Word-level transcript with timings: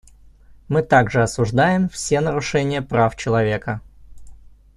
Мы 0.67 0.81
также 0.81 1.21
осуждаем 1.21 1.87
все 1.87 2.21
нарушения 2.21 2.81
прав 2.81 3.15
человека. 3.15 3.81